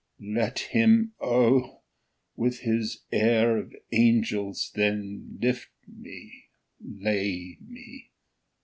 [0.19, 1.83] Let him Oh!
[2.35, 6.45] with his air of angels then lift me,
[6.81, 8.09] lay me!